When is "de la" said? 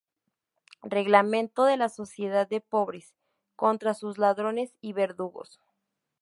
1.65-1.87